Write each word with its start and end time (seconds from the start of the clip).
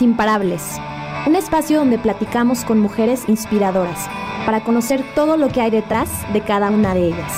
Imparables, 0.00 0.80
un 1.26 1.36
espacio 1.36 1.78
donde 1.78 1.98
platicamos 1.98 2.64
con 2.64 2.80
mujeres 2.80 3.24
inspiradoras 3.28 4.08
para 4.46 4.64
conocer 4.64 5.04
todo 5.14 5.36
lo 5.36 5.48
que 5.48 5.60
hay 5.60 5.70
detrás 5.70 6.08
de 6.32 6.40
cada 6.40 6.70
una 6.70 6.94
de 6.94 7.08
ellas, 7.08 7.32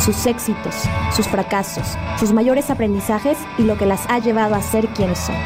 sus 0.00 0.26
éxitos, 0.26 0.74
sus 1.12 1.28
fracasos, 1.28 1.98
sus 2.18 2.32
mayores 2.32 2.70
aprendizajes 2.70 3.36
y 3.58 3.62
lo 3.62 3.76
que 3.76 3.86
las 3.86 4.08
ha 4.08 4.18
llevado 4.18 4.54
a 4.54 4.62
ser 4.62 4.88
quienes 4.88 5.18
son. 5.18 5.36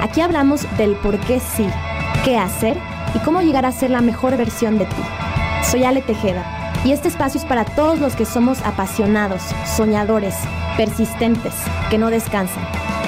Aquí 0.00 0.20
hablamos 0.20 0.66
del 0.78 0.96
por 0.96 1.18
qué 1.20 1.38
sí, 1.38 1.66
qué 2.24 2.38
hacer 2.38 2.78
y 3.14 3.18
cómo 3.20 3.42
llegar 3.42 3.66
a 3.66 3.72
ser 3.72 3.90
la 3.90 4.00
mejor 4.00 4.36
versión 4.36 4.78
de 4.78 4.86
ti. 4.86 5.02
Soy 5.70 5.84
Ale 5.84 6.02
Tejeda 6.02 6.72
y 6.84 6.92
este 6.92 7.08
espacio 7.08 7.38
es 7.38 7.46
para 7.46 7.64
todos 7.64 8.00
los 8.00 8.16
que 8.16 8.24
somos 8.24 8.60
apasionados, 8.62 9.42
soñadores, 9.76 10.34
persistentes, 10.76 11.54
que 11.90 11.98
no 11.98 12.10
descansan. 12.10 12.64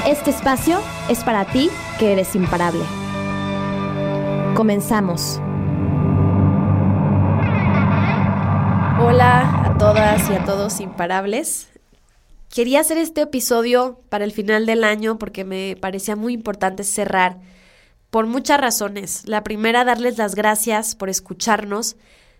Este 0.07 0.31
espacio 0.31 0.81
es 1.09 1.25
para 1.25 1.45
ti 1.45 1.71
que 2.03 2.11
eres 2.11 2.35
imparable. 2.35 2.83
Comenzamos. 4.57 5.39
Hola 9.01 9.67
a 9.67 9.79
todas 9.79 10.29
y 10.29 10.35
a 10.35 10.45
todos 10.45 10.81
imparables. 10.81 11.69
Quería 12.49 12.81
hacer 12.81 12.99
este 12.99 13.21
episodio 13.21 14.01
para 14.09 14.25
el 14.25 14.33
final 14.33 14.67
del 14.67 14.83
año 14.83 15.17
porque 15.17 15.45
me 15.45 15.77
parecía 15.81 16.17
muy 16.17 16.33
importante 16.33 16.83
cerrar 16.83 17.39
por 18.11 18.27
muchas 18.27 18.61
razones. 18.61 19.23
La 19.29 19.45
primera, 19.45 19.85
darles 19.85 20.19
las 20.19 20.35
gracias 20.35 20.97
por 20.97 21.09
escucharnos. 21.09 21.95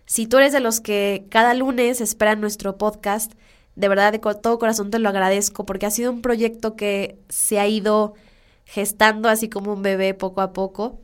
Si 0.05 0.27
tú 0.27 0.39
eres 0.39 0.51
de 0.51 0.59
los 0.59 0.81
que 0.81 1.25
cada 1.29 1.53
lunes 1.53 2.01
esperan 2.01 2.41
nuestro 2.41 2.77
podcast, 2.77 3.31
de 3.77 3.87
verdad 3.87 4.11
de 4.11 4.19
todo 4.19 4.59
corazón 4.59 4.91
te 4.91 4.99
lo 4.99 5.07
agradezco 5.07 5.65
porque 5.65 5.85
ha 5.85 5.89
sido 5.89 6.11
un 6.11 6.21
proyecto 6.21 6.75
que 6.75 7.17
se 7.29 7.61
ha 7.61 7.67
ido 7.69 8.15
gestando 8.73 9.29
así 9.29 9.49
como 9.49 9.71
un 9.71 9.83
bebé 9.83 10.15
poco 10.15 10.41
a 10.41 10.51
poco. 10.51 10.99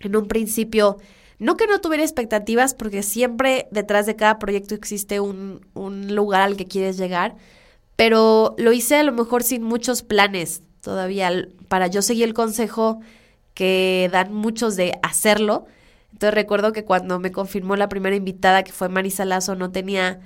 En 0.00 0.16
un 0.16 0.26
principio, 0.26 0.96
no 1.38 1.56
que 1.56 1.68
no 1.68 1.80
tuviera 1.80 2.02
expectativas 2.02 2.74
porque 2.74 3.04
siempre 3.04 3.68
detrás 3.70 4.06
de 4.06 4.16
cada 4.16 4.40
proyecto 4.40 4.74
existe 4.74 5.20
un, 5.20 5.64
un 5.74 6.16
lugar 6.16 6.42
al 6.42 6.56
que 6.56 6.66
quieres 6.66 6.96
llegar, 6.96 7.36
pero 7.94 8.56
lo 8.58 8.72
hice 8.72 8.96
a 8.96 9.04
lo 9.04 9.12
mejor 9.12 9.44
sin 9.44 9.62
muchos 9.62 10.02
planes 10.02 10.62
todavía. 10.80 11.30
Para 11.68 11.86
yo 11.86 12.02
seguir 12.02 12.24
el 12.24 12.34
consejo 12.34 12.98
que 13.54 14.10
dan 14.10 14.34
muchos 14.34 14.74
de 14.74 14.98
hacerlo. 15.04 15.66
Entonces 16.12 16.34
recuerdo 16.34 16.72
que 16.72 16.84
cuando 16.84 17.20
me 17.20 17.30
confirmó 17.30 17.76
la 17.76 17.88
primera 17.88 18.16
invitada, 18.16 18.64
que 18.64 18.72
fue 18.72 18.88
Marisa 18.88 19.24
Lazo, 19.24 19.54
no 19.54 19.70
tenía, 19.70 20.18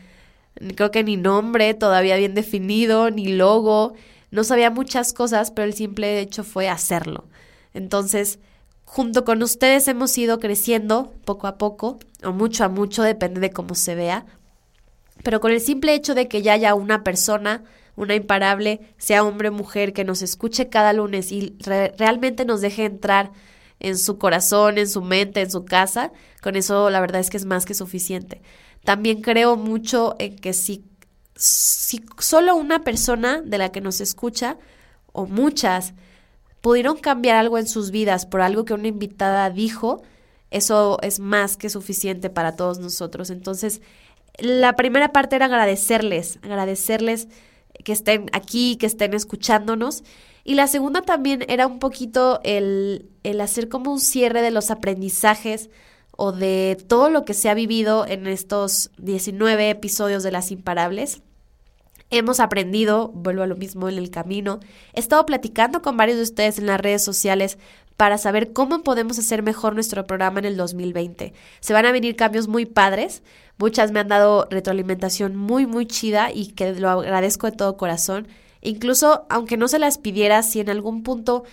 creo 0.77 0.91
que 0.91 1.05
ni 1.05 1.19
nombre 1.19 1.75
todavía 1.75 2.17
bien 2.17 2.35
definido, 2.35 3.11
ni 3.11 3.35
logo, 3.35 3.93
no 4.35 4.45
sabía 4.45 4.71
muchas 4.71 5.13
cosas, 5.13 5.51
pero 5.51 5.67
el 5.67 5.75
simple 5.75 6.21
hecho 6.21 6.45
fue 6.45 6.69
hacerlo. 6.69 7.25
Entonces, 7.73 8.39
junto 8.85 9.25
con 9.25 9.43
ustedes 9.43 9.89
hemos 9.89 10.17
ido 10.19 10.41
creciendo 10.41 11.13
poco 11.25 11.47
a 11.47 11.57
poco, 11.57 11.99
o 12.23 12.33
mucho 12.33 12.65
a 12.65 12.69
mucho, 12.69 13.03
depende 13.03 13.41
de 13.41 13.51
cómo 13.51 13.75
se 13.75 13.95
vea, 13.95 14.27
pero 15.23 15.41
con 15.41 15.53
el 15.53 15.61
simple 15.61 15.95
hecho 15.95 16.15
de 16.15 16.29
que 16.29 16.43
ya 16.43 16.53
haya 16.55 16.75
una 16.75 17.05
persona 17.05 17.65
una 17.97 18.15
imparable, 18.15 18.81
sea 18.99 19.23
hombre 19.23 19.49
o 19.49 19.53
mujer, 19.53 19.93
que 19.93 20.05
nos 20.05 20.23
escuche 20.23 20.69
cada 20.69 20.93
lunes 20.93 21.31
y 21.31 21.57
realmente 21.97 22.45
nos 22.45 22.61
deje 22.61 22.85
entrar 22.85 23.31
en 23.81 23.97
su 23.99 24.19
corazón, 24.19 24.79
en 24.79 24.89
su 24.89 25.03
mente, 25.03 25.43
en 25.43 25.51
su 25.51 25.65
casa, 25.65 26.13
con 26.43 26.57
eso 26.57 26.91
la 26.91 27.01
verdad 27.01 27.21
es 27.21 27.31
que 27.31 27.37
es 27.37 27.45
más 27.45 27.67
que 27.67 27.75
suficiente. 27.75 28.43
También 28.85 29.23
creo 29.23 29.57
mucho 29.57 30.17
en 30.19 30.37
que 30.37 30.53
si, 30.53 30.85
si 31.37 32.05
solo 32.19 32.57
una 32.57 32.85
persona 32.85 33.41
de 33.43 33.59
la 33.59 33.71
que 33.71 33.81
nos 33.81 34.01
escucha, 34.01 34.57
o 35.13 35.27
muchas, 35.27 35.95
pudieron 36.61 36.97
cambiar 36.97 37.37
algo 37.37 37.59
en 37.59 37.67
sus 37.67 37.91
vidas 37.91 38.27
por 38.27 38.41
algo 38.41 38.65
que 38.65 38.75
una 38.75 38.89
invitada 38.89 39.51
dijo, 39.51 40.03
eso 40.51 40.99
es 41.03 41.21
más 41.21 41.57
que 41.57 41.69
suficiente 41.69 42.31
para 42.31 42.57
todos 42.57 42.79
nosotros. 42.79 43.31
Entonces, 43.31 43.83
la 44.39 44.75
primera 44.77 45.13
parte 45.13 45.37
era 45.37 45.47
agradecerles, 45.47 46.39
agradecerles 46.43 47.29
que 47.85 47.93
estén 47.93 48.31
aquí, 48.33 48.77
que 48.77 48.87
estén 48.87 49.15
escuchándonos. 49.15 50.05
Y 50.45 50.55
la 50.55 50.67
segunda 50.67 51.03
también 51.03 51.45
era 51.49 51.67
un 51.67 51.79
poquito 51.79 52.41
el, 52.45 53.11
el 53.25 53.41
hacer 53.41 53.69
como 53.69 53.93
un 53.93 54.01
cierre 54.01 54.43
de 54.43 54.51
los 54.51 54.71
aprendizajes 54.71 55.71
o 56.17 56.33
de 56.33 56.77
todo 56.87 57.11
lo 57.11 57.25
que 57.25 57.35
se 57.35 57.49
ha 57.49 57.55
vivido 57.55 58.07
en 58.07 58.27
estos 58.27 58.91
19 58.99 59.71
episodios 59.71 60.23
de 60.23 60.33
Las 60.33 60.51
Imparables. 60.51 61.23
Hemos 62.11 62.39
aprendido, 62.39 63.09
vuelvo 63.09 63.43
a 63.43 63.47
lo 63.47 63.57
mismo 63.57 63.89
en 63.89 63.99
el 63.99 64.11
camino, 64.11 64.61
he 64.93 65.01
estado 65.01 65.27
platicando 65.27 65.83
con 65.83 65.97
varios 65.97 66.19
de 66.19 66.23
ustedes 66.23 66.59
en 66.59 66.67
las 66.67 66.81
redes 66.81 67.03
sociales 67.03 67.59
para 67.97 68.19
saber 68.19 68.53
cómo 68.53 68.83
podemos 68.83 69.19
hacer 69.19 69.43
mejor 69.43 69.75
nuestro 69.75 70.07
programa 70.07 70.41
en 70.41 70.45
el 70.45 70.57
2020. 70.57 71.33
Se 71.61 71.73
van 71.73 71.87
a 71.87 71.93
venir 71.93 72.17
cambios 72.17 72.49
muy 72.49 72.67
padres, 72.67 73.23
muchas 73.59 73.93
me 73.93 74.01
han 74.01 74.09
dado 74.09 74.47
retroalimentación 74.51 75.37
muy, 75.37 75.67
muy 75.67 75.87
chida 75.87 76.31
y 76.33 76.49
que 76.49 76.73
lo 76.75 76.91
agradezco 76.91 77.51
de 77.51 77.57
todo 77.57 77.77
corazón. 77.77 78.29
Incluso, 78.61 79.27
aunque 79.29 79.57
no 79.57 79.69
se 79.69 79.79
las 79.79 79.99
pidiera, 79.99 80.43
si 80.43 80.61
en 80.61 80.71
algún 80.71 81.03
punto 81.03 81.45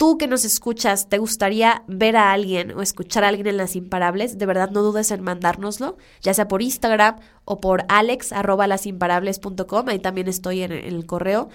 tú 0.00 0.16
que 0.16 0.26
nos 0.26 0.46
escuchas 0.46 1.10
te 1.10 1.18
gustaría 1.18 1.82
ver 1.86 2.16
a 2.16 2.32
alguien 2.32 2.70
o 2.70 2.80
escuchar 2.80 3.22
a 3.22 3.28
alguien 3.28 3.48
en 3.48 3.58
las 3.58 3.76
imparables, 3.76 4.38
de 4.38 4.46
verdad 4.46 4.70
no 4.70 4.80
dudes 4.80 5.10
en 5.10 5.20
mandárnoslo, 5.20 5.98
ya 6.22 6.32
sea 6.32 6.48
por 6.48 6.62
Instagram 6.62 7.16
o 7.44 7.60
por 7.60 7.84
alex 7.90 8.32
arroba 8.32 8.66
lasimparables.com, 8.66 9.88
ahí 9.90 9.98
también 9.98 10.26
estoy 10.26 10.62
en 10.62 10.72
el 10.72 11.04
correo. 11.04 11.50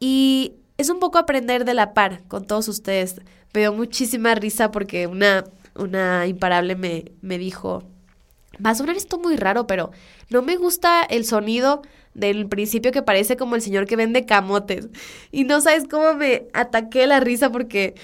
Y 0.00 0.54
es 0.76 0.90
un 0.90 0.98
poco 0.98 1.18
aprender 1.18 1.64
de 1.64 1.74
la 1.74 1.94
par 1.94 2.24
con 2.26 2.48
todos 2.48 2.66
ustedes. 2.66 3.20
Me 3.54 3.60
dio 3.60 3.72
muchísima 3.72 4.34
risa 4.34 4.72
porque 4.72 5.06
una, 5.06 5.44
una 5.76 6.26
imparable 6.26 6.74
me, 6.74 7.12
me 7.20 7.38
dijo, 7.38 7.84
va 8.64 8.70
a 8.70 8.74
sonar 8.74 8.96
esto 8.96 9.18
muy 9.18 9.36
raro, 9.36 9.66
pero 9.66 9.90
no 10.30 10.42
me 10.42 10.56
gusta 10.56 11.02
el 11.02 11.24
sonido 11.24 11.82
del 12.14 12.48
principio 12.48 12.90
que 12.90 13.02
parece 13.02 13.36
como 13.36 13.54
el 13.54 13.62
señor 13.62 13.86
que 13.86 13.96
vende 13.96 14.26
camotes. 14.26 14.88
Y 15.30 15.44
no 15.44 15.60
sabes 15.60 15.84
cómo 15.88 16.14
me 16.14 16.48
ataqué 16.52 17.06
la 17.06 17.20
risa 17.20 17.50
porque 17.52 17.94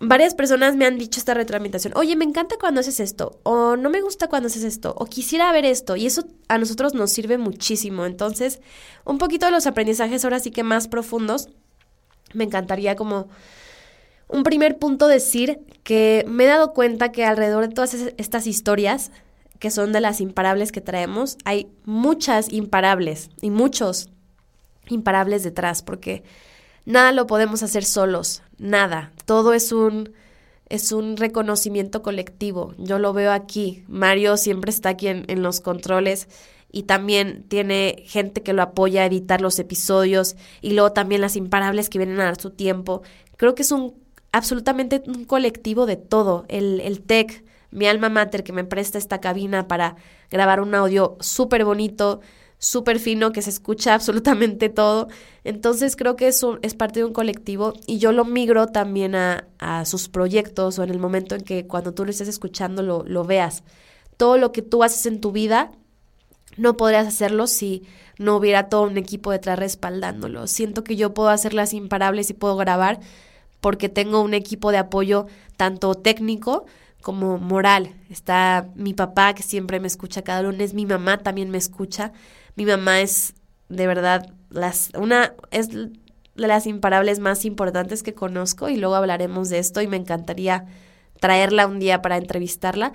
varias 0.00 0.34
personas 0.34 0.76
me 0.76 0.86
han 0.86 0.96
dicho 0.96 1.20
esta 1.20 1.34
retroalimentación. 1.34 1.92
Oye, 1.96 2.16
me 2.16 2.24
encanta 2.24 2.56
cuando 2.58 2.80
haces 2.80 2.98
esto. 3.00 3.38
O 3.42 3.76
no 3.76 3.90
me 3.90 4.00
gusta 4.00 4.28
cuando 4.28 4.46
haces 4.46 4.64
esto. 4.64 4.94
O 4.96 5.04
quisiera 5.04 5.52
ver 5.52 5.66
esto. 5.66 5.96
Y 5.96 6.06
eso 6.06 6.24
a 6.48 6.56
nosotros 6.56 6.94
nos 6.94 7.12
sirve 7.12 7.36
muchísimo. 7.36 8.06
Entonces, 8.06 8.60
un 9.04 9.18
poquito 9.18 9.46
de 9.46 9.52
los 9.52 9.66
aprendizajes 9.66 10.24
ahora 10.24 10.40
sí 10.40 10.50
que 10.50 10.62
más 10.62 10.88
profundos 10.88 11.48
me 12.32 12.44
encantaría 12.44 12.96
como 12.96 13.28
un 14.28 14.42
primer 14.42 14.78
punto 14.78 15.08
decir 15.08 15.60
que 15.82 16.24
me 16.28 16.44
he 16.44 16.46
dado 16.46 16.74
cuenta 16.74 17.12
que 17.12 17.24
alrededor 17.24 17.68
de 17.68 17.74
todas 17.74 17.94
estas 17.94 18.46
historias, 18.46 19.10
que 19.58 19.70
son 19.70 19.92
de 19.92 20.00
las 20.00 20.20
imparables 20.20 20.72
que 20.72 20.80
traemos, 20.80 21.36
hay 21.44 21.68
muchas 21.84 22.52
imparables 22.52 23.30
y 23.40 23.50
muchos 23.50 24.08
imparables 24.88 25.42
detrás, 25.42 25.82
porque 25.82 26.22
nada 26.84 27.12
lo 27.12 27.26
podemos 27.26 27.62
hacer 27.62 27.84
solos, 27.84 28.42
nada. 28.58 29.12
Todo 29.24 29.52
es 29.52 29.72
un 29.72 30.12
es 30.68 30.92
un 30.92 31.16
reconocimiento 31.16 32.02
colectivo. 32.02 32.74
Yo 32.76 32.98
lo 32.98 33.14
veo 33.14 33.32
aquí. 33.32 33.84
Mario 33.88 34.36
siempre 34.36 34.70
está 34.70 34.90
aquí 34.90 35.08
en, 35.08 35.24
en 35.28 35.42
los 35.42 35.60
controles 35.60 36.28
y 36.70 36.82
también 36.82 37.44
tiene 37.48 38.04
gente 38.06 38.42
que 38.42 38.52
lo 38.52 38.60
apoya 38.60 39.02
a 39.02 39.06
editar 39.06 39.40
los 39.40 39.58
episodios 39.58 40.36
y 40.60 40.72
luego 40.72 40.92
también 40.92 41.22
las 41.22 41.36
imparables 41.36 41.88
que 41.88 41.96
vienen 41.96 42.20
a 42.20 42.24
dar 42.24 42.40
su 42.40 42.50
tiempo. 42.50 43.02
Creo 43.38 43.54
que 43.54 43.62
es 43.62 43.72
un 43.72 43.94
absolutamente 44.32 45.02
un 45.06 45.24
colectivo 45.24 45.86
de 45.86 45.96
todo. 45.96 46.44
El, 46.48 46.80
el 46.80 47.00
tech, 47.00 47.44
mi 47.70 47.86
alma 47.86 48.08
mater 48.08 48.44
que 48.44 48.52
me 48.52 48.64
presta 48.64 48.98
esta 48.98 49.20
cabina 49.20 49.68
para 49.68 49.96
grabar 50.30 50.60
un 50.60 50.74
audio 50.74 51.16
súper 51.20 51.64
bonito, 51.64 52.20
súper 52.58 52.98
fino, 52.98 53.32
que 53.32 53.42
se 53.42 53.50
escucha 53.50 53.94
absolutamente 53.94 54.68
todo. 54.68 55.08
Entonces 55.44 55.96
creo 55.96 56.16
que 56.16 56.28
eso 56.28 56.58
es 56.62 56.74
parte 56.74 57.00
de 57.00 57.06
un 57.06 57.12
colectivo 57.12 57.74
y 57.86 57.98
yo 57.98 58.12
lo 58.12 58.24
migro 58.24 58.66
también 58.66 59.14
a, 59.14 59.46
a 59.58 59.84
sus 59.84 60.08
proyectos 60.08 60.78
o 60.78 60.84
en 60.84 60.90
el 60.90 60.98
momento 60.98 61.34
en 61.34 61.42
que 61.42 61.66
cuando 61.66 61.92
tú 61.94 62.04
lo 62.04 62.10
estés 62.10 62.28
escuchando 62.28 62.82
lo, 62.82 63.04
lo 63.04 63.24
veas. 63.24 63.62
Todo 64.16 64.36
lo 64.36 64.52
que 64.52 64.62
tú 64.62 64.82
haces 64.82 65.06
en 65.06 65.20
tu 65.20 65.32
vida 65.32 65.70
no 66.56 66.76
podrías 66.76 67.06
hacerlo 67.06 67.46
si 67.46 67.84
no 68.18 68.36
hubiera 68.36 68.68
todo 68.68 68.82
un 68.82 68.98
equipo 68.98 69.30
detrás 69.30 69.58
respaldándolo. 69.58 70.48
Siento 70.48 70.82
que 70.82 70.96
yo 70.96 71.14
puedo 71.14 71.28
hacer 71.28 71.54
las 71.54 71.72
imparables 71.72 72.30
y 72.30 72.34
puedo 72.34 72.56
grabar 72.56 72.98
porque 73.60 73.88
tengo 73.88 74.22
un 74.22 74.34
equipo 74.34 74.72
de 74.72 74.78
apoyo 74.78 75.26
tanto 75.56 75.94
técnico 75.94 76.66
como 77.02 77.38
moral. 77.38 77.94
Está 78.10 78.68
mi 78.74 78.94
papá 78.94 79.34
que 79.34 79.42
siempre 79.42 79.80
me 79.80 79.86
escucha 79.86 80.22
cada 80.22 80.42
lunes, 80.42 80.74
mi 80.74 80.86
mamá 80.86 81.18
también 81.18 81.50
me 81.50 81.58
escucha. 81.58 82.12
Mi 82.56 82.64
mamá 82.64 83.00
es 83.00 83.34
de 83.68 83.86
verdad 83.86 84.34
las 84.50 84.90
una 84.98 85.34
es 85.50 85.68
de 85.68 85.90
las 86.34 86.66
imparables 86.66 87.18
más 87.18 87.44
importantes 87.44 88.02
que 88.02 88.14
conozco 88.14 88.68
y 88.68 88.76
luego 88.76 88.94
hablaremos 88.94 89.48
de 89.48 89.58
esto 89.58 89.82
y 89.82 89.86
me 89.86 89.96
encantaría 89.96 90.66
traerla 91.20 91.66
un 91.66 91.78
día 91.78 92.00
para 92.00 92.16
entrevistarla 92.16 92.92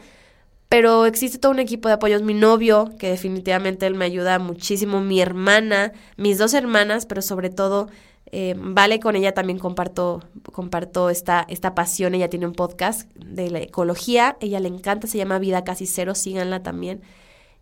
pero 0.73 1.05
existe 1.05 1.37
todo 1.37 1.51
un 1.51 1.59
equipo 1.59 1.87
de 1.87 1.93
apoyos. 1.93 2.23
Mi 2.23 2.33
novio, 2.33 2.89
que 2.97 3.11
definitivamente 3.11 3.85
él 3.85 3.93
me 3.93 4.05
ayuda 4.05 4.39
muchísimo, 4.39 5.01
mi 5.01 5.21
hermana, 5.21 5.91
mis 6.17 6.39
dos 6.39 6.55
hermanas, 6.55 7.05
pero 7.05 7.21
sobre 7.21 7.51
todo 7.51 7.89
Eh, 8.35 8.55
vale, 8.57 8.99
con 8.99 9.15
ella 9.15 9.33
también 9.33 9.59
comparto, 9.59 10.23
comparto 10.51 11.11
esta, 11.11 11.45
esta 11.47 11.75
pasión. 11.75 12.15
Ella 12.15 12.27
tiene 12.27 12.47
un 12.47 12.53
podcast 12.53 13.07
de 13.13 13.51
la 13.51 13.59
ecología. 13.59 14.37
Ella 14.39 14.59
le 14.59 14.69
encanta, 14.69 15.05
se 15.05 15.19
llama 15.19 15.37
Vida 15.37 15.63
Casi 15.63 15.85
Cero. 15.85 16.15
Síganla 16.15 16.63
también. 16.63 17.03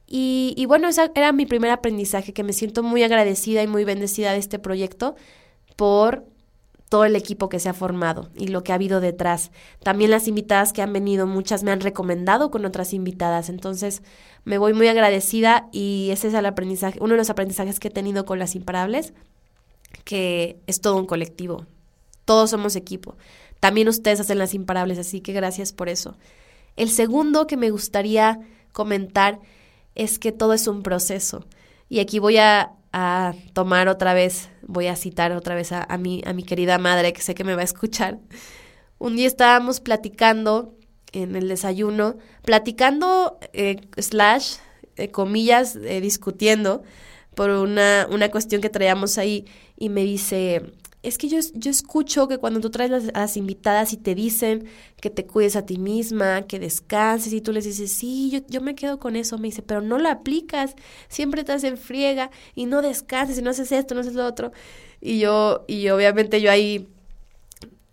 Y, 0.08 0.54
y 0.56 0.66
bueno, 0.68 0.88
ese 0.88 1.12
era 1.14 1.34
mi 1.34 1.46
primer 1.46 1.72
aprendizaje, 1.72 2.32
que 2.32 2.44
me 2.46 2.54
siento 2.54 2.84
muy 2.84 3.04
agradecida 3.04 3.62
y 3.62 3.68
muy 3.68 3.84
bendecida 3.84 4.32
de 4.32 4.38
este 4.40 4.60
proyecto 4.60 5.16
por 5.76 6.24
todo 6.92 7.06
el 7.06 7.16
equipo 7.16 7.48
que 7.48 7.60
se 7.60 7.70
ha 7.70 7.74
formado 7.74 8.30
y 8.36 8.50
lo 8.50 8.66
que 8.66 8.74
ha 8.74 8.76
habido 8.76 9.00
detrás. 9.00 9.52
También 9.82 10.12
las 10.12 10.28
invitadas 10.28 10.74
que 10.74 10.82
han 10.82 10.92
venido, 10.92 11.26
muchas 11.26 11.64
me 11.64 11.72
han 11.72 11.80
recomendado 11.80 12.52
con 12.52 12.66
otras 12.66 12.94
invitadas. 12.94 13.48
Entonces, 13.48 14.04
me 14.44 14.58
voy 14.58 14.74
muy 14.74 14.90
agradecida 14.90 15.70
y 15.72 16.10
ese 16.12 16.28
es 16.28 16.34
el 16.34 16.46
aprendizaje, 16.46 17.00
uno 17.00 17.14
de 17.14 17.20
los 17.20 17.30
aprendizajes 17.30 17.80
que 17.80 17.88
he 17.88 17.92
tenido 17.92 18.26
con 18.26 18.40
las 18.40 18.58
imparables, 18.58 19.14
que 20.04 20.60
es 20.68 20.82
todo 20.82 20.98
un 20.98 21.06
colectivo. 21.06 21.66
Todos 22.26 22.50
somos 22.50 22.76
equipo. 22.76 23.16
También 23.62 23.88
ustedes 23.88 24.20
hacen 24.20 24.38
las 24.38 24.54
imparables, 24.54 25.00
así 25.00 25.22
que 25.22 25.32
gracias 25.32 25.72
por 25.72 25.88
eso. 25.88 26.18
El 26.76 26.90
segundo 26.90 27.48
que 27.48 27.56
me 27.56 27.70
gustaría 27.70 28.42
comentar 28.74 29.40
es 29.96 30.20
que 30.20 30.34
todo 30.34 30.52
es 30.52 30.68
un 30.68 30.84
proceso. 30.84 31.46
Y 31.88 32.02
aquí 32.02 32.20
voy 32.20 32.36
a, 32.36 32.74
tomar 33.54 33.88
otra 33.88 34.14
vez, 34.14 34.50
voy 34.64 34.88
a 34.88 34.96
citar 34.96 35.32
otra 35.32 35.56
vez 35.56 35.72
a, 35.72 35.98
mi, 35.98 36.22
a 36.26 36.34
mi 36.34 36.44
querida 36.44 36.78
madre, 36.78 37.14
que 37.14 37.22
sé 37.22 37.36
que 37.36 37.44
me 37.44 37.56
va 37.56 37.62
a 37.62 37.66
escuchar. 37.66 38.20
Un 38.98 39.16
día 39.16 39.28
estábamos 39.28 39.80
platicando 39.80 40.76
en 41.12 41.36
el 41.36 41.48
desayuno, 41.48 42.18
platicando, 42.44 43.40
eh, 43.54 43.78
slash, 43.98 44.56
eh, 44.96 45.10
comillas, 45.10 45.76
eh, 45.76 46.02
discutiendo 46.02 46.84
por 47.36 47.50
una, 47.50 48.08
una 48.10 48.30
cuestión 48.30 48.62
que 48.62 48.70
traíamos 48.70 49.18
ahí 49.18 49.46
y 49.78 49.90
me 49.90 50.04
dice, 50.04 50.74
es 51.04 51.18
que 51.18 51.28
yo, 51.28 51.40
yo 51.54 51.72
escucho 51.72 52.28
que 52.28 52.38
cuando 52.38 52.60
tú 52.60 52.70
traes 52.70 52.92
las, 52.92 53.10
a 53.14 53.22
las 53.22 53.38
invitadas 53.38 53.92
y 53.94 53.98
te 53.98 54.14
dicen 54.14 54.66
que 55.00 55.10
te 55.10 55.26
cuides 55.26 55.56
a 55.56 55.66
ti 55.66 55.78
misma, 55.78 56.44
que 56.44 56.60
descanses 56.60 57.34
y 57.34 57.42
tú 57.42 57.52
les 57.52 57.66
dices, 57.66 57.92
sí, 57.92 58.30
yo, 58.30 58.40
yo 58.48 58.62
me 58.62 58.76
quedo 58.76 59.00
con 59.00 59.16
eso, 59.16 59.38
me 59.38 59.48
dice, 59.48 59.64
pero 59.64 59.82
no 59.82 59.98
lo 59.98 60.10
aplicas, 60.10 60.76
siempre 61.10 61.42
estás 61.42 61.64
en 61.64 61.78
friega 61.78 62.30
y 62.54 62.66
no 62.68 62.82
descanses 62.82 63.40
y 63.40 63.42
no 63.42 63.50
haces 63.50 63.72
esto, 63.72 63.96
no 63.96 64.02
haces 64.02 64.14
lo 64.14 64.26
otro. 64.26 64.52
Y 65.00 65.20
yo, 65.20 65.66
y 65.68 65.90
obviamente 65.90 66.40
yo 66.40 66.52
ahí 66.52 66.88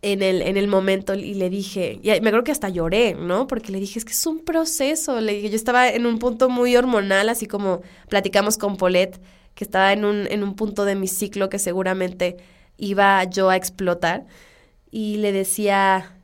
en 0.03 0.23
el, 0.23 0.43
en 0.43 0.57
el 0.57 0.69
momento 0.69 1.15
y 1.15 1.35
le 1.35 1.51
dije, 1.51 1.99
y 2.03 2.09
me 2.21 2.31
creo 2.31 2.45
que 2.45 2.53
hasta 2.53 2.69
lloré, 2.69 3.15
¿no? 3.15 3.47
Porque 3.47 3.73
le 3.73 3.81
dije, 3.81 3.99
es 3.99 4.05
que 4.05 4.13
es 4.13 4.27
un 4.27 4.41
proceso, 4.41 5.21
le 5.21 5.33
dije, 5.35 5.51
yo 5.51 5.57
estaba 5.57 5.89
en 5.89 6.07
un 6.07 6.19
punto 6.19 6.49
muy 6.51 6.77
hormonal, 6.77 7.29
así 7.31 7.47
como 7.47 7.81
platicamos 8.09 8.59
con 8.59 8.77
Paulette, 8.77 9.19
que 9.55 9.65
estaba 9.65 9.93
en 9.93 10.05
un, 10.05 10.27
en 10.31 10.43
un 10.43 10.55
punto 10.55 10.85
de 10.85 10.95
mi 10.95 11.09
ciclo 11.09 11.49
que 11.49 11.59
seguramente 11.59 12.37
iba 12.79 13.23
yo 13.25 13.51
a 13.51 13.57
explotar 13.57 14.27
y 14.91 15.19
le 15.19 15.33
decía, 15.33 16.17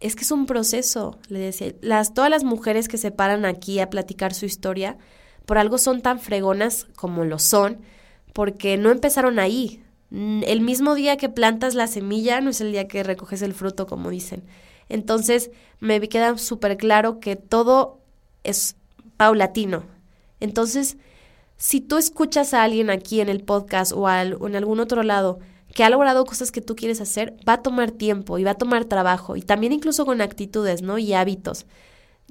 es 0.00 0.16
que 0.16 0.22
es 0.22 0.30
un 0.30 0.46
proceso, 0.46 1.18
le 1.28 1.40
decía, 1.40 1.74
las, 1.82 2.14
todas 2.14 2.30
las 2.30 2.44
mujeres 2.44 2.88
que 2.88 2.96
se 2.96 3.10
paran 3.10 3.44
aquí 3.44 3.80
a 3.80 3.90
platicar 3.90 4.32
su 4.32 4.46
historia, 4.46 4.96
por 5.44 5.58
algo 5.58 5.78
son 5.78 6.00
tan 6.00 6.18
fregonas 6.18 6.86
como 6.96 7.24
lo 7.24 7.38
son, 7.38 7.78
porque 8.32 8.76
no 8.76 8.90
empezaron 8.90 9.38
ahí. 9.38 9.82
El 10.10 10.60
mismo 10.60 10.94
día 10.94 11.16
que 11.16 11.28
plantas 11.28 11.74
la 11.74 11.86
semilla 11.86 12.40
no 12.40 12.50
es 12.50 12.60
el 12.60 12.72
día 12.72 12.88
que 12.88 13.02
recoges 13.02 13.42
el 13.42 13.54
fruto, 13.54 13.86
como 13.86 14.10
dicen. 14.10 14.44
Entonces, 14.88 15.50
me 15.80 16.00
queda 16.08 16.38
súper 16.38 16.76
claro 16.76 17.18
que 17.18 17.36
todo 17.36 17.98
es 18.44 18.76
paulatino. 19.16 19.84
Entonces, 20.40 20.96
si 21.56 21.80
tú 21.80 21.96
escuchas 21.96 22.54
a 22.54 22.62
alguien 22.62 22.90
aquí 22.90 23.20
en 23.20 23.28
el 23.28 23.42
podcast 23.42 23.92
o, 23.92 24.02
o 24.02 24.46
en 24.46 24.56
algún 24.56 24.80
otro 24.80 25.02
lado 25.02 25.40
que 25.76 25.84
ha 25.84 25.90
logrado 25.90 26.24
cosas 26.24 26.52
que 26.52 26.62
tú 26.62 26.74
quieres 26.74 27.02
hacer, 27.02 27.36
va 27.46 27.52
a 27.52 27.62
tomar 27.62 27.90
tiempo 27.90 28.38
y 28.38 28.44
va 28.44 28.52
a 28.52 28.54
tomar 28.54 28.86
trabajo 28.86 29.36
y 29.36 29.42
también 29.42 29.74
incluso 29.74 30.06
con 30.06 30.22
actitudes, 30.22 30.80
¿no? 30.80 30.96
Y 30.96 31.12
hábitos. 31.12 31.66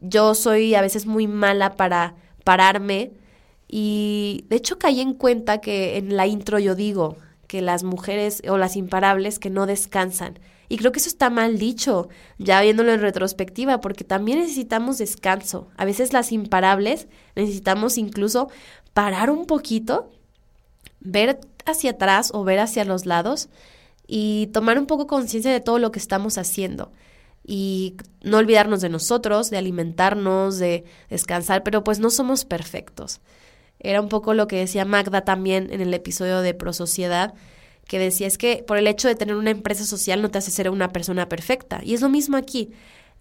Yo 0.01 0.33
soy 0.33 0.74
a 0.74 0.81
veces 0.81 1.06
muy 1.06 1.27
mala 1.27 1.75
para 1.75 2.15
pararme 2.44 3.12
y 3.68 4.45
de 4.50 4.56
hecho 4.56 4.80
caí 4.80 5.00
en 5.00 5.13
cuenta 5.13 5.62
que 5.62 5.97
en 5.97 6.18
la 6.18 6.25
intro 6.25 6.57
yo 6.57 6.74
digo 6.74 7.18
que 7.45 7.62
las 7.62 7.83
mujeres 7.83 8.42
o 8.50 8.57
las 8.57 8.75
imparables 8.75 9.38
que 9.38 9.51
no 9.51 9.68
descansan. 9.68 10.39
Y 10.68 10.77
creo 10.77 10.91
que 10.91 10.98
eso 10.98 11.09
está 11.09 11.30
mal 11.30 11.59
dicho, 11.59 12.09
ya 12.39 12.59
viéndolo 12.62 12.94
en 12.94 13.01
retrospectiva, 13.01 13.80
porque 13.80 14.03
también 14.03 14.39
necesitamos 14.39 14.98
descanso. 14.98 15.68
A 15.77 15.86
veces 15.86 16.13
las 16.13 16.31
imparables 16.31 17.07
necesitamos 17.36 18.00
incluso 18.00 18.50
parar 18.95 19.30
un 19.30 19.45
poquito, 19.45 20.09
ver 21.00 21.39
hacia 21.65 21.91
atrás 21.91 22.31
o 22.33 22.44
ver 22.44 22.59
hacia 22.59 22.85
los 22.85 23.06
lados 23.06 23.50
y 24.07 24.47
tomar 24.53 24.77
un 24.77 24.85
poco 24.85 25.07
conciencia 25.07 25.51
de 25.51 25.62
todo 25.62 25.79
lo 25.79 25.91
que 25.91 26.00
estamos 26.00 26.38
haciendo 26.38 26.91
y 27.47 27.95
no 28.23 28.38
olvidarnos 28.38 28.81
de 28.81 28.89
nosotros, 28.89 29.50
de 29.50 29.57
alimentarnos, 29.57 30.57
de 30.57 30.83
descansar, 31.09 31.63
pero 31.63 31.83
pues 31.83 32.00
no 32.00 32.09
somos 32.09 32.45
perfectos. 32.45 33.21
Era 33.79 34.01
un 34.01 34.09
poco 34.09 34.33
lo 34.33 34.47
que 34.47 34.57
decía 34.57 34.85
Magda 34.85 35.21
también 35.21 35.71
en 35.71 35.81
el 35.81 35.94
episodio 35.94 36.41
de 36.41 36.53
Prosociedad, 36.53 37.33
que 37.88 38.00
decía 38.00 38.25
es 38.25 38.38
que 38.38 38.63
por 38.65 38.77
el 38.77 38.88
hecho 38.88 39.07
de 39.07 39.15
tener 39.15 39.35
una 39.35 39.51
empresa 39.51 39.85
social 39.85 40.21
no 40.21 40.31
te 40.31 40.39
hace 40.39 40.50
ser 40.50 40.69
una 40.71 40.91
persona 40.91 41.29
perfecta. 41.29 41.81
Y 41.83 41.94
es 41.94 42.01
lo 42.01 42.09
mismo 42.09 42.35
aquí. 42.35 42.71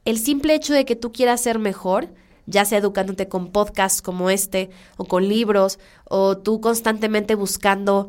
El 0.06 0.18
simple 0.18 0.54
hecho 0.54 0.72
de 0.72 0.86
que 0.86 0.96
tú 0.96 1.12
quieras 1.12 1.42
ser 1.42 1.58
mejor 1.58 2.08
ya 2.46 2.64
sea 2.64 2.78
educándote 2.78 3.28
con 3.28 3.50
podcasts 3.50 4.02
como 4.02 4.30
este 4.30 4.70
o 4.96 5.04
con 5.06 5.28
libros 5.28 5.78
o 6.04 6.36
tú 6.36 6.60
constantemente 6.60 7.34
buscando 7.34 8.08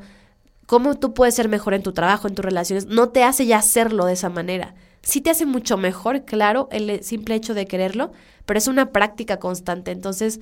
cómo 0.65 0.95
tú 0.95 1.13
puedes 1.13 1.35
ser 1.35 1.49
mejor 1.49 1.73
en 1.73 1.83
tu 1.83 1.93
trabajo, 1.93 2.27
en 2.27 2.35
tus 2.35 2.45
relaciones, 2.45 2.85
no 2.85 3.09
te 3.09 3.23
hace 3.23 3.45
ya 3.45 3.57
hacerlo 3.57 4.05
de 4.05 4.13
esa 4.13 4.29
manera. 4.29 4.75
Sí 5.01 5.21
te 5.21 5.29
hace 5.29 5.45
mucho 5.45 5.77
mejor, 5.77 6.25
claro, 6.25 6.67
el 6.71 7.03
simple 7.03 7.35
hecho 7.35 7.53
de 7.53 7.67
quererlo, 7.67 8.11
pero 8.45 8.57
es 8.57 8.67
una 8.67 8.91
práctica 8.91 9.37
constante. 9.37 9.91
Entonces, 9.91 10.39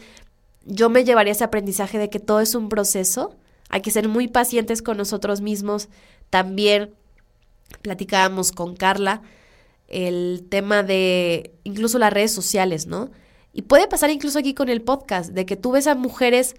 yo 0.65 0.89
me 0.89 1.03
llevaría 1.03 1.33
ese 1.33 1.43
aprendizaje 1.43 1.97
de 1.97 2.09
que 2.09 2.19
todo 2.19 2.39
es 2.39 2.55
un 2.55 2.69
proceso, 2.69 3.35
hay 3.69 3.81
que 3.81 3.91
ser 3.91 4.07
muy 4.07 4.27
pacientes 4.27 4.81
con 4.81 4.97
nosotros 4.97 5.41
mismos. 5.41 5.89
También 6.29 6.93
platicábamos 7.81 8.51
con 8.51 8.75
Carla 8.75 9.23
el 9.87 10.45
tema 10.49 10.83
de 10.83 11.55
incluso 11.63 11.97
las 11.97 12.13
redes 12.13 12.31
sociales, 12.31 12.87
¿no? 12.87 13.09
Y 13.51 13.63
puede 13.63 13.87
pasar 13.87 14.09
incluso 14.09 14.39
aquí 14.39 14.53
con 14.53 14.69
el 14.69 14.81
podcast, 14.81 15.31
de 15.31 15.45
que 15.45 15.55
tú 15.55 15.71
ves 15.71 15.87
a 15.87 15.95
mujeres 15.95 16.55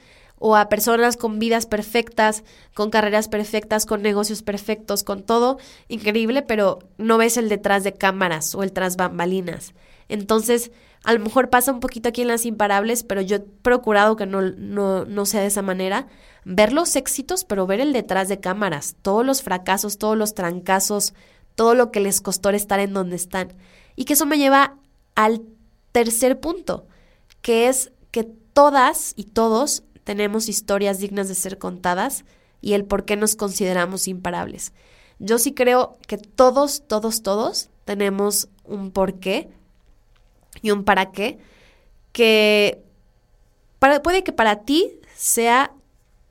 o 0.46 0.56
a 0.56 0.68
personas 0.68 1.16
con 1.16 1.38
vidas 1.38 1.64
perfectas, 1.64 2.44
con 2.74 2.90
carreras 2.90 3.28
perfectas, 3.28 3.86
con 3.86 4.02
negocios 4.02 4.42
perfectos, 4.42 5.02
con 5.02 5.22
todo 5.22 5.56
increíble, 5.88 6.42
pero 6.42 6.80
no 6.98 7.16
ves 7.16 7.38
el 7.38 7.48
detrás 7.48 7.82
de 7.82 7.94
cámaras 7.94 8.54
o 8.54 8.62
el 8.62 8.70
tras 8.70 8.96
bambalinas. 8.96 9.72
Entonces, 10.10 10.70
a 11.02 11.14
lo 11.14 11.20
mejor 11.20 11.48
pasa 11.48 11.72
un 11.72 11.80
poquito 11.80 12.10
aquí 12.10 12.20
en 12.20 12.28
las 12.28 12.44
imparables, 12.44 13.04
pero 13.04 13.22
yo 13.22 13.36
he 13.36 13.40
procurado 13.40 14.16
que 14.16 14.26
no, 14.26 14.42
no, 14.42 15.06
no 15.06 15.24
sea 15.24 15.40
de 15.40 15.46
esa 15.46 15.62
manera. 15.62 16.08
Ver 16.44 16.74
los 16.74 16.94
éxitos, 16.94 17.46
pero 17.46 17.66
ver 17.66 17.80
el 17.80 17.94
detrás 17.94 18.28
de 18.28 18.38
cámaras, 18.38 18.96
todos 19.00 19.24
los 19.24 19.42
fracasos, 19.42 19.96
todos 19.96 20.18
los 20.18 20.34
trancazos, 20.34 21.14
todo 21.54 21.74
lo 21.74 21.90
que 21.90 22.00
les 22.00 22.20
costó 22.20 22.50
estar 22.50 22.80
en 22.80 22.92
donde 22.92 23.16
están. 23.16 23.54
Y 23.96 24.04
que 24.04 24.12
eso 24.12 24.26
me 24.26 24.36
lleva 24.36 24.76
al 25.14 25.40
tercer 25.92 26.38
punto, 26.38 26.86
que 27.40 27.68
es 27.68 27.92
que 28.10 28.24
todas 28.24 29.14
y 29.16 29.24
todos 29.24 29.84
tenemos 30.04 30.49
historias 30.49 31.00
dignas 31.00 31.28
de 31.28 31.34
ser 31.34 31.58
contadas 31.58 32.25
y 32.61 32.75
el 32.75 32.84
por 32.84 33.04
qué 33.04 33.16
nos 33.16 33.37
consideramos 33.37 34.08
imparables. 34.08 34.73
Yo 35.18 35.38
sí 35.38 35.52
creo 35.52 35.99
que 36.06 36.18
todos, 36.18 36.82
todos, 36.87 37.23
todos 37.23 37.70
tenemos 37.84 38.49
un 38.64 38.90
por 38.90 39.18
qué 39.18 39.49
y 40.62 40.70
un 40.70 40.84
para 40.84 41.12
qué 41.12 41.38
que 42.12 42.82
puede 44.02 44.25
que 44.25 44.32
para 44.32 44.62
ti 44.64 44.99
sea 45.14 45.73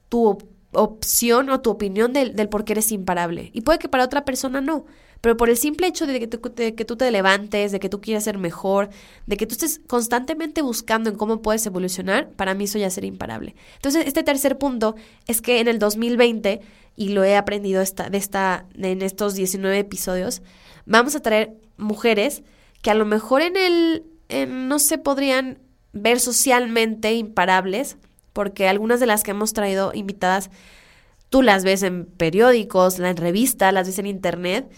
tu 0.10 0.38
opción 0.72 1.50
o 1.50 1.62
tu 1.62 1.70
opinión 1.70 2.14
del, 2.14 2.36
del 2.36 2.50
por 2.50 2.66
qué 2.66 2.74
eres 2.74 2.92
imparable 2.92 3.52
y 3.54 3.62
puede 3.62 3.80
que 3.80 3.90
para 3.90 4.06
otra 4.06 4.26
persona 4.26 4.62
no. 4.62 4.86
Pero 5.24 5.38
por 5.38 5.50
el 5.50 5.56
simple 5.56 5.88
hecho 5.88 6.06
de 6.06 6.20
que, 6.20 6.28
tú 6.86 6.98
te 6.98 7.10
levantes, 7.10 7.72
de 7.72 7.80
que 7.80 7.88
tú 7.88 8.02
quieras 8.02 8.26
ser 8.26 8.38
mejor, 8.38 8.90
de 9.26 9.38
que 9.38 9.48
tú 9.48 9.54
estés 9.54 9.80
constantemente 9.88 10.62
buscando 10.62 11.10
en 11.10 11.16
cómo 11.16 11.42
puedes 11.42 11.66
evolucionar, 11.66 12.32
para 12.32 12.54
mí 12.56 12.66
eso 12.66 12.78
ya 12.78 12.90
sería 12.90 13.08
imparable. 13.08 13.56
Entonces, 13.76 14.06
este 14.06 14.24
tercer 14.24 14.58
punto 14.58 14.96
es 15.26 15.42
que 15.42 15.62
en 15.62 15.70
el 15.70 15.80
2020, 15.80 16.60
y 16.98 17.08
lo 17.08 17.24
he 17.24 17.38
aprendido 17.38 17.82
esta, 17.82 18.10
de 18.10 18.18
esta, 18.18 18.66
en 18.78 19.02
estos 19.02 19.34
19 19.36 19.80
episodios, 19.80 20.42
vamos 20.86 21.16
a 21.16 21.22
traer 21.22 21.54
mujeres 21.78 22.44
que 22.82 22.92
a 22.92 22.94
lo 22.94 23.06
mejor 23.06 23.44
en 23.44 23.56
el, 23.56 24.04
no 24.50 24.78
se 24.78 24.98
podrían 24.98 25.58
ver 25.94 26.20
socialmente 26.20 27.14
imparables, 27.14 27.96
porque 28.34 28.68
algunas 28.68 29.00
de 29.00 29.06
las 29.06 29.24
que 29.24 29.32
hemos 29.32 29.54
traído 29.54 29.94
invitadas, 29.94 30.50
tú 31.30 31.42
las 31.42 31.64
ves 31.64 31.82
en 31.82 32.08
periódicos, 32.08 33.00
en 33.00 33.16
revistas, 33.16 33.74
las 33.74 33.88
ves 33.88 34.00
en 34.00 34.08
internet, 34.08 34.70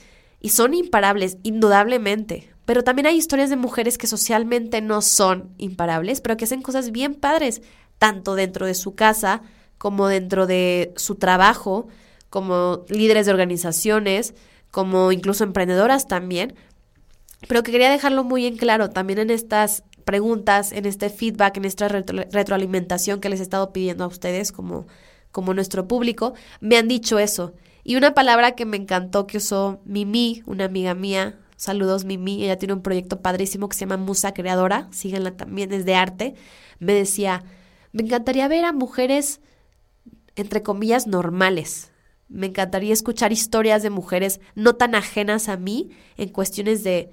y 0.46 0.50
son 0.50 0.76
imparables, 0.76 1.40
indudablemente. 1.42 2.52
Pero 2.66 2.84
también 2.84 3.08
hay 3.08 3.16
historias 3.16 3.50
de 3.50 3.56
mujeres 3.56 3.98
que 3.98 4.06
socialmente 4.06 4.80
no 4.80 5.02
son 5.02 5.50
imparables, 5.58 6.22
pero 6.22 6.38
que 6.38 6.46
hacen 6.46 6.62
cosas 6.62 6.92
bien 6.92 7.16
padres, 7.16 7.64
tanto 7.98 8.36
dentro 8.36 8.68
de 8.68 8.76
su 8.76 8.94
casa 8.94 9.42
como 9.80 10.08
dentro 10.08 10.46
de 10.46 10.94
su 10.98 11.16
trabajo, 11.16 11.88
como 12.30 12.86
líderes 12.90 13.26
de 13.26 13.32
organizaciones, 13.32 14.36
como 14.70 15.12
incluso 15.12 15.44
emprendedoras 15.44 16.08
también, 16.08 16.54
pero 17.48 17.64
que 17.64 17.72
quería 17.72 17.90
dejarlo 17.90 18.24
muy 18.24 18.46
en 18.46 18.58
claro 18.58 18.92
también 18.92 19.18
en 19.18 19.32
estas 19.32 19.82
preguntas, 20.04 20.74
en 20.74 20.86
este 20.86 21.10
feedback, 21.10 21.58
en 21.58 21.66
esta 21.66 21.88
retroalimentación 21.88 23.20
que 23.20 23.30
les 23.30 23.40
he 23.40 23.44
estado 23.44 23.74
pidiendo 23.74 24.04
a 24.04 24.08
ustedes 24.08 24.52
como, 24.52 24.86
como 25.32 25.56
nuestro 25.56 25.88
público, 25.88 26.36
me 26.60 26.78
han 26.78 26.88
dicho 26.88 27.18
eso. 27.18 27.56
Y 27.88 27.98
una 27.98 28.16
palabra 28.16 28.54
que 28.56 28.66
me 28.66 28.78
encantó 28.78 29.28
que 29.28 29.38
usó 29.38 29.80
Mimi, 29.86 30.42
una 30.48 30.66
amiga 30.66 30.96
mía, 30.96 31.38
saludos 31.56 32.04
Mimi, 32.04 32.44
ella 32.44 32.58
tiene 32.58 32.74
un 32.74 32.82
proyecto 32.82 33.22
padrísimo 33.22 33.70
que 33.70 33.78
se 33.78 33.82
llama 33.82 33.98
Musa 33.98 34.34
Creadora, 34.34 34.88
síganla 34.92 35.38
también, 35.38 35.72
es 35.72 35.86
de 35.86 35.94
arte, 35.94 36.34
me 36.80 36.94
decía, 36.94 37.44
me 37.92 38.02
encantaría 38.02 38.48
ver 38.48 38.66
a 38.66 38.74
mujeres, 38.74 39.40
entre 40.36 40.64
comillas, 40.64 41.06
normales. 41.06 41.92
Me 42.28 42.48
encantaría 42.48 42.92
escuchar 42.92 43.32
historias 43.32 43.84
de 43.84 43.92
mujeres 43.92 44.42
no 44.56 44.74
tan 44.76 44.96
ajenas 44.96 45.48
a 45.48 45.56
mí 45.56 45.92
en 46.18 46.30
cuestiones 46.30 46.84
de, 46.84 47.12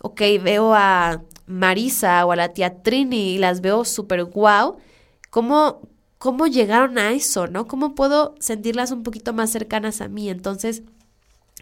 ok, 0.00 0.22
veo 0.42 0.72
a 0.74 1.22
Marisa 1.44 2.24
o 2.24 2.32
a 2.32 2.36
la 2.36 2.54
tía 2.54 2.82
Trini 2.82 3.34
y 3.34 3.38
las 3.38 3.60
veo 3.60 3.84
súper 3.84 4.24
guau. 4.24 4.78
¿Cómo, 5.28 5.82
¿Cómo 6.24 6.46
llegaron 6.46 6.96
a 6.96 7.12
eso, 7.12 7.48
no? 7.48 7.66
¿Cómo 7.66 7.94
puedo 7.94 8.34
sentirlas 8.40 8.92
un 8.92 9.02
poquito 9.02 9.34
más 9.34 9.50
cercanas 9.50 10.00
a 10.00 10.08
mí? 10.08 10.30
Entonces, 10.30 10.82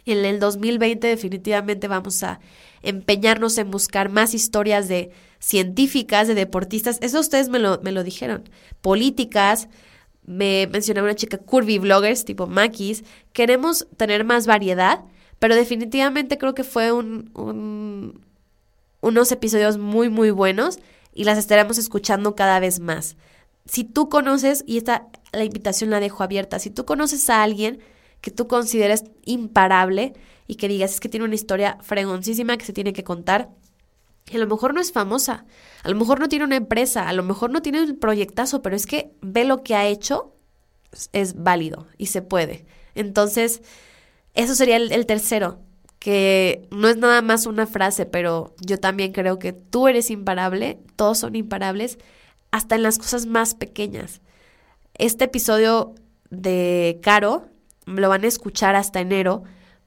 en 0.07 0.25
el 0.25 0.38
2020 0.38 1.04
definitivamente 1.04 1.88
vamos 1.88 2.23
a 2.23 2.38
empeñarnos 2.81 3.59
en 3.59 3.73
buscar 3.73 4.09
más 4.09 4.35
historias 4.35 4.87
de 4.87 5.11
científicas, 5.40 6.28
de 6.28 6.37
deportistas, 6.37 6.99
eso 7.00 7.19
ustedes 7.19 7.49
me 7.49 7.59
lo, 7.59 7.81
me 7.83 7.90
lo 7.90 8.04
dijeron, 8.04 8.49
políticas, 8.83 9.66
me 10.25 10.69
mencionaba 10.71 11.09
una 11.09 11.16
chica 11.16 11.38
curvy 11.38 11.78
bloggers 11.78 12.25
tipo 12.25 12.47
Makis, 12.47 13.02
queremos 13.33 13.88
tener 13.97 14.23
más 14.23 14.47
variedad, 14.47 15.00
pero 15.40 15.57
definitivamente 15.57 16.38
creo 16.38 16.54
que 16.54 16.62
fue 16.62 16.92
un, 16.92 17.33
un, 17.35 18.25
unos 19.00 19.33
episodios 19.33 19.76
muy 19.76 20.09
muy 20.09 20.31
buenos 20.31 20.78
y 21.12 21.25
las 21.25 21.37
estaremos 21.37 21.78
escuchando 21.78 22.37
cada 22.37 22.61
vez 22.61 22.78
más. 22.78 23.16
Si 23.64 23.85
tú 23.85 24.09
conoces, 24.09 24.64
y 24.66 24.78
esta 24.78 25.09
la 25.33 25.45
invitación 25.45 25.90
la 25.90 26.00
dejo 26.00 26.23
abierta, 26.23 26.59
si 26.59 26.71
tú 26.71 26.85
conoces 26.85 27.31
a 27.31 27.42
alguien 27.42 27.81
que 28.21 28.31
tú 28.31 28.47
consideres 28.49 29.04
imparable 29.25 30.14
y 30.47 30.57
que 30.57 30.69
digas 30.69 30.92
es 30.92 31.00
que 31.00 31.09
tiene 31.09 31.25
una 31.25 31.35
historia 31.35 31.78
fregoncísima 31.81 32.57
que 32.57 32.64
se 32.64 32.73
tiene 32.73 32.92
que 32.92 33.04
contar, 33.04 33.50
a 34.33 34.38
lo 34.38 34.47
mejor 34.47 34.75
no 34.75 34.81
es 34.81 34.92
famosa, 34.92 35.45
a 35.83 35.90
lo 35.90 35.97
mejor 35.97 36.21
no 36.21 36.28
tiene 36.28 36.45
una 36.45 36.57
empresa, 36.57 37.09
a 37.09 37.12
lo 37.12 37.23
mejor 37.23 37.50
no 37.50 37.62
tiene 37.62 37.83
un 37.83 37.99
proyectazo, 37.99 38.62
pero 38.62 38.76
es 38.76 38.87
que 38.87 39.12
ve 39.21 39.45
lo 39.45 39.62
que 39.62 39.75
ha 39.75 39.87
hecho, 39.87 40.35
es 41.12 41.42
válido 41.42 41.87
y 41.99 42.07
se 42.07 42.23
puede. 42.23 42.66
Entonces, 42.95 43.62
eso 44.35 44.54
sería 44.54 44.76
el 44.76 45.07
tercero, 45.07 45.61
que 46.02 46.66
no 46.73 46.88
es 46.88 46.97
nada 46.97 47.23
más 47.23 47.47
una 47.47 47.64
frase, 47.64 48.07
pero 48.07 48.57
yo 48.61 48.78
también 48.78 49.12
creo 49.12 49.38
que 49.38 49.52
tú 49.52 49.87
eres 49.87 50.11
imparable, 50.11 50.81
todos 50.97 51.19
son 51.19 51.37
imparables, 51.37 51.97
hasta 52.52 52.76
en 52.76 52.85
las 52.85 52.99
cosas 52.99 53.26
más 53.26 53.54
pequeñas. 53.54 54.21
Este 54.94 55.25
episodio 55.25 55.94
de 56.30 57.00
Caro 57.02 57.49
lo 57.87 58.09
van 58.09 58.25
a 58.25 58.28
escuchar 58.28 58.76
hasta 58.76 59.00
enero, 59.00 59.42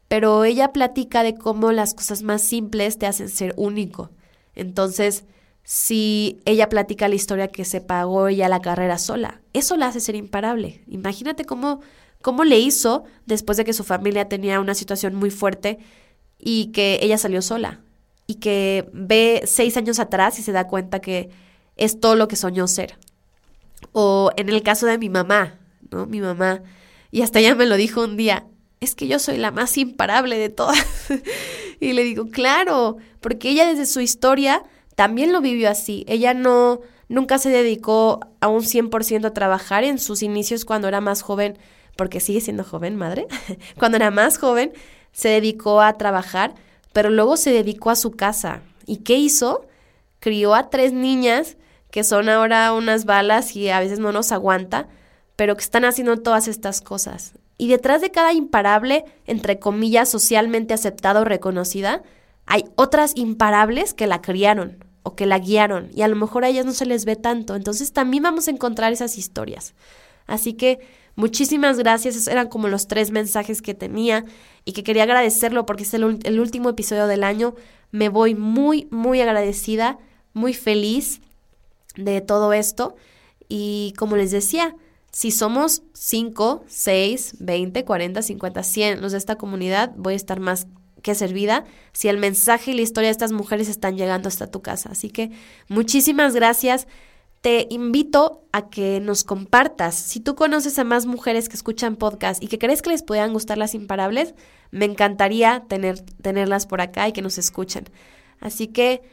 pero 0.07 0.43
ella 0.43 0.73
platica 0.73 1.23
de 1.23 1.35
cómo 1.35 1.71
las 1.71 1.93
cosas 1.93 2.21
más 2.23 2.41
simples 2.41 2.97
te 2.97 3.05
hacen 3.05 3.29
ser 3.29 3.53
único. 3.55 4.09
Entonces, 4.55 5.25
si 5.63 6.41
ella 6.45 6.69
platica 6.69 7.07
la 7.07 7.15
historia 7.15 7.47
que 7.47 7.65
se 7.65 7.81
pagó 7.81 8.27
ella 8.27 8.49
la 8.49 8.61
carrera 8.61 8.97
sola, 8.97 9.41
eso 9.53 9.77
la 9.77 9.87
hace 9.87 9.99
ser 9.99 10.15
imparable. 10.15 10.83
Imagínate 10.87 11.45
cómo, 11.45 11.81
cómo 12.21 12.43
le 12.43 12.59
hizo 12.59 13.03
después 13.25 13.57
de 13.57 13.63
que 13.63 13.73
su 13.73 13.83
familia 13.83 14.27
tenía 14.27 14.59
una 14.59 14.75
situación 14.75 15.15
muy 15.15 15.31
fuerte 15.31 15.79
y 16.37 16.71
que 16.71 16.99
ella 17.01 17.17
salió 17.17 17.41
sola 17.41 17.81
y 18.27 18.35
que 18.35 18.89
ve 18.93 19.43
seis 19.45 19.77
años 19.77 19.99
atrás 19.99 20.39
y 20.39 20.43
se 20.43 20.51
da 20.51 20.67
cuenta 20.67 20.99
que 20.99 21.29
es 21.77 21.99
todo 21.99 22.15
lo 22.15 22.27
que 22.27 22.35
soñó 22.35 22.67
ser. 22.67 22.97
O 23.91 24.31
en 24.37 24.49
el 24.49 24.63
caso 24.63 24.85
de 24.85 24.97
mi 24.97 25.09
mamá, 25.09 25.59
¿no? 25.91 26.05
Mi 26.05 26.21
mamá, 26.21 26.61
y 27.11 27.21
hasta 27.21 27.39
ella 27.39 27.55
me 27.55 27.65
lo 27.65 27.77
dijo 27.77 28.03
un 28.03 28.17
día, 28.17 28.45
es 28.79 28.95
que 28.95 29.07
yo 29.07 29.19
soy 29.19 29.37
la 29.37 29.51
más 29.51 29.77
imparable 29.77 30.37
de 30.37 30.49
todas. 30.49 30.77
y 31.79 31.93
le 31.93 32.03
digo, 32.03 32.27
claro, 32.29 32.97
porque 33.21 33.49
ella 33.49 33.65
desde 33.65 33.85
su 33.85 34.01
historia 34.01 34.63
también 34.95 35.31
lo 35.31 35.41
vivió 35.41 35.69
así. 35.69 36.05
Ella 36.07 36.33
no, 36.33 36.81
nunca 37.07 37.37
se 37.37 37.49
dedicó 37.49 38.19
a 38.41 38.47
un 38.47 38.63
100% 38.63 39.25
a 39.25 39.33
trabajar 39.33 39.83
en 39.83 39.99
sus 39.99 40.23
inicios 40.23 40.65
cuando 40.65 40.87
era 40.87 41.01
más 41.01 41.21
joven, 41.21 41.57
porque 41.95 42.19
sigue 42.19 42.41
siendo 42.41 42.63
joven, 42.63 42.95
madre. 42.95 43.27
cuando 43.79 43.97
era 43.97 44.11
más 44.11 44.37
joven, 44.37 44.73
se 45.11 45.29
dedicó 45.29 45.81
a 45.81 45.97
trabajar, 45.97 46.55
pero 46.93 47.09
luego 47.09 47.37
se 47.37 47.51
dedicó 47.51 47.89
a 47.89 47.95
su 47.95 48.11
casa. 48.11 48.61
¿Y 48.85 48.97
qué 48.97 49.15
hizo? 49.15 49.65
Crió 50.19 50.53
a 50.53 50.69
tres 50.69 50.93
niñas 50.93 51.57
que 51.95 52.03
son 52.03 52.27
ahora 52.27 52.73
unas 52.73 53.05
balas 53.05 53.55
y 53.55 53.69
a 53.69 53.79
veces 53.79 53.99
no 53.99 54.11
nos 54.11 54.33
aguanta, 54.33 54.89
pero 55.37 55.55
que 55.55 55.63
están 55.63 55.85
haciendo 55.85 56.17
todas 56.17 56.49
estas 56.49 56.81
cosas. 56.81 57.35
Y 57.57 57.69
detrás 57.69 58.01
de 58.01 58.11
cada 58.11 58.33
imparable, 58.33 59.05
entre 59.25 59.59
comillas, 59.59 60.09
socialmente 60.09 60.73
aceptada 60.73 61.21
o 61.21 61.23
reconocida, 61.23 62.03
hay 62.47 62.65
otras 62.75 63.13
imparables 63.15 63.93
que 63.93 64.07
la 64.07 64.21
criaron 64.21 64.83
o 65.03 65.15
que 65.15 65.25
la 65.25 65.39
guiaron 65.39 65.89
y 65.93 66.01
a 66.01 66.09
lo 66.09 66.17
mejor 66.17 66.43
a 66.43 66.49
ellas 66.49 66.65
no 66.65 66.73
se 66.73 66.85
les 66.85 67.05
ve 67.05 67.15
tanto. 67.15 67.55
Entonces 67.55 67.93
también 67.93 68.23
vamos 68.23 68.49
a 68.49 68.51
encontrar 68.51 68.91
esas 68.91 69.17
historias. 69.17 69.73
Así 70.27 70.51
que 70.51 70.79
muchísimas 71.15 71.77
gracias. 71.77 72.15
Esos 72.15 72.27
eran 72.27 72.49
como 72.49 72.67
los 72.67 72.89
tres 72.89 73.09
mensajes 73.11 73.61
que 73.61 73.73
tenía 73.73 74.25
y 74.65 74.73
que 74.73 74.83
quería 74.83 75.03
agradecerlo 75.03 75.65
porque 75.65 75.83
es 75.83 75.93
el, 75.93 76.19
el 76.23 76.41
último 76.41 76.71
episodio 76.71 77.07
del 77.07 77.23
año. 77.23 77.55
Me 77.91 78.09
voy 78.09 78.35
muy, 78.35 78.89
muy 78.91 79.21
agradecida, 79.21 79.97
muy 80.33 80.53
feliz 80.53 81.21
de 81.95 82.21
todo 82.21 82.53
esto. 82.53 82.95
Y 83.47 83.93
como 83.97 84.15
les 84.15 84.31
decía, 84.31 84.75
si 85.11 85.31
somos 85.31 85.83
5, 85.93 86.65
6, 86.67 87.35
20, 87.39 87.85
40, 87.85 88.21
50, 88.21 88.63
100 88.63 89.01
los 89.01 89.13
de 89.13 89.17
esta 89.17 89.37
comunidad, 89.37 89.93
voy 89.95 90.13
a 90.13 90.17
estar 90.17 90.39
más 90.39 90.67
que 91.01 91.15
servida 91.15 91.65
si 91.93 92.07
el 92.07 92.17
mensaje 92.17 92.71
y 92.71 92.73
la 92.73 92.81
historia 92.81 93.09
de 93.09 93.11
estas 93.11 93.31
mujeres 93.31 93.69
están 93.69 93.95
llegando 93.95 94.27
hasta 94.27 94.47
tu 94.47 94.61
casa. 94.61 94.89
Así 94.91 95.09
que 95.09 95.31
muchísimas 95.67 96.33
gracias. 96.33 96.87
Te 97.41 97.67
invito 97.69 98.41
a 98.51 98.69
que 98.69 98.99
nos 98.99 99.23
compartas. 99.23 99.93
Si 99.93 100.19
tú 100.19 100.33
conoces 100.33 100.79
a 100.79 100.83
más 100.83 101.05
mujeres 101.05 101.47
que 101.47 101.55
escuchan 101.55 101.95
podcast 101.95 102.43
y 102.43 102.47
que 102.47 102.57
crees 102.57 102.81
que 102.81 102.89
les 102.89 103.03
puedan 103.03 103.33
gustar 103.33 103.59
las 103.59 103.75
imparables, 103.75 104.33
me 104.71 104.85
encantaría 104.85 105.63
tener, 105.69 106.01
tenerlas 106.23 106.65
por 106.65 106.81
acá 106.81 107.07
y 107.07 107.13
que 107.13 107.21
nos 107.21 107.37
escuchen. 107.37 107.85
Así 108.39 108.67
que 108.67 109.03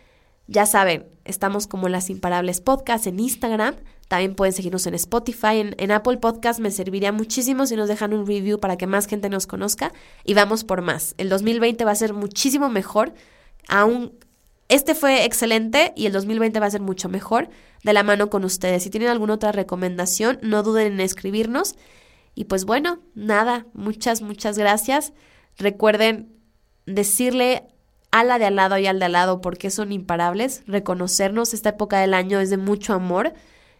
ya 0.46 0.66
saben, 0.66 1.06
estamos 1.24 1.66
como 1.66 1.88
las 1.88 2.10
imparables 2.10 2.60
podcast 2.60 3.06
en 3.06 3.20
Instagram. 3.20 3.76
También 4.08 4.34
pueden 4.34 4.52
seguirnos 4.52 4.86
en 4.86 4.94
Spotify, 4.94 5.72
en, 5.76 5.90
Apple 5.90 6.18
Podcast. 6.18 6.60
Me 6.60 6.70
serviría 6.70 7.12
muchísimo 7.12 7.64
si 7.64 7.76
nos 7.76 7.88
dejan 7.88 8.12
un 8.12 8.26
review 8.26 8.58
para 8.58 8.76
que 8.76 8.86
más 8.86 9.06
gente 9.06 9.30
nos 9.30 9.46
conozca. 9.46 9.92
Y 10.24 10.34
vamos 10.34 10.64
por 10.64 10.82
más. 10.82 11.14
El 11.16 11.30
2020 11.30 11.84
va 11.84 11.92
a 11.92 11.94
ser 11.94 12.12
muchísimo 12.12 12.68
mejor. 12.68 13.14
Aún 13.68 14.12
este 14.68 14.94
fue 14.94 15.24
excelente 15.24 15.92
y 15.96 16.06
el 16.06 16.12
2020 16.12 16.60
va 16.60 16.66
a 16.66 16.70
ser 16.70 16.82
mucho 16.82 17.08
mejor 17.08 17.48
de 17.84 17.92
la 17.92 18.02
mano 18.02 18.28
con 18.28 18.44
ustedes. 18.44 18.82
Si 18.82 18.90
tienen 18.90 19.08
alguna 19.08 19.34
otra 19.34 19.52
recomendación, 19.52 20.38
no 20.42 20.62
duden 20.62 20.94
en 20.94 21.00
escribirnos. 21.00 21.76
Y 22.34 22.44
pues 22.44 22.64
bueno, 22.64 23.00
nada, 23.14 23.66
muchas, 23.72 24.22
muchas 24.22 24.58
gracias. 24.58 25.12
Recuerden 25.56 26.34
decirle 26.86 27.71
a 28.12 28.24
la 28.24 28.38
de 28.38 28.44
al 28.44 28.56
lado 28.56 28.78
y 28.78 28.86
al 28.86 28.98
de 28.98 29.06
al 29.06 29.12
lado 29.12 29.40
porque 29.40 29.70
son 29.70 29.90
imparables. 29.90 30.62
Reconocernos, 30.66 31.54
esta 31.54 31.70
época 31.70 31.98
del 31.98 32.14
año 32.14 32.38
es 32.38 32.50
de 32.50 32.58
mucho 32.58 32.92
amor. 32.92 33.32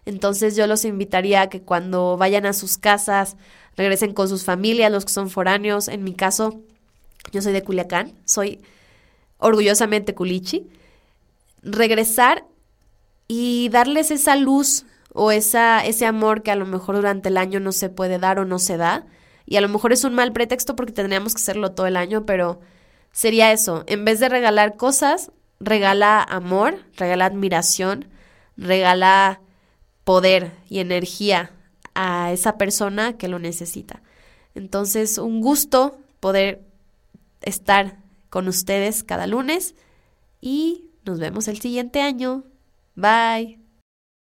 Entonces 0.07 0.57
yo 0.57 0.67
los 0.67 0.85
invitaría 0.85 1.43
a 1.43 1.49
que 1.49 1.63
cuando 1.63 2.17
vayan 2.17 2.47
a 2.47 2.55
sus 2.55 2.79
casas, 2.79 3.37
regresen 3.77 4.15
con 4.15 4.29
sus 4.29 4.45
familias, 4.45 4.91
los 4.91 5.05
que 5.05 5.13
son 5.13 5.31
foráneos. 5.31 5.87
En 5.87 6.03
mi 6.03 6.15
caso, 6.15 6.61
yo 7.31 7.43
soy 7.43 7.53
de 7.53 7.63
Culiacán, 7.63 8.15
soy 8.25 8.61
orgullosamente 9.37 10.15
culichi. 10.15 10.67
Regresar 11.63 12.47
y 13.29 13.69
darles 13.69 14.11
esa 14.11 14.35
luz 14.35 14.87
o 15.13 15.31
esa, 15.31 15.85
ese 15.85 16.07
amor 16.07 16.43
que 16.43 16.51
a 16.51 16.57
lo 16.57 16.65
mejor 16.65 16.97
durante 16.97 17.29
el 17.29 17.37
año 17.37 17.61
no 17.61 17.73
se 17.73 17.91
puede 17.91 18.19
dar 18.19 18.39
o 18.39 18.47
no 18.47 18.59
se 18.59 18.79
da. 18.79 19.05
Y 19.45 19.57
a 19.57 19.61
lo 19.61 19.69
mejor 19.69 19.93
es 19.93 20.05
un 20.05 20.15
mal 20.15 20.33
pretexto 20.33 20.75
porque 20.75 20.93
tendríamos 20.93 21.35
que 21.35 21.41
hacerlo 21.43 21.73
todo 21.73 21.87
el 21.87 21.99
año, 21.99 22.25
pero 22.25 22.61
sería 23.13 23.53
eso. 23.53 23.85
En 23.87 24.05
vez 24.05 24.21
de 24.21 24.29
regalar 24.29 24.77
cosas, 24.77 25.31
regala 25.61 26.23
amor, 26.23 26.85
regala 26.97 27.27
admiración, 27.27 28.09
regala 28.57 29.41
poder 30.05 30.53
y 30.69 30.81
energía 30.81 31.53
a 31.95 32.33
esa 32.33 32.59
persona 32.59 33.17
que 33.17 33.29
lo 33.29 33.39
necesita. 33.39 34.03
Entonces, 34.55 35.19
un 35.19 35.41
gusto 35.41 35.99
poder 36.21 36.65
estar 37.43 37.99
con 38.29 38.49
ustedes 38.49 39.05
cada 39.05 39.27
lunes 39.27 39.75
y 40.41 40.91
nos 41.05 41.19
vemos 41.19 41.49
el 41.49 41.61
siguiente 41.61 42.01
año. 42.01 42.45
Bye. 42.95 43.62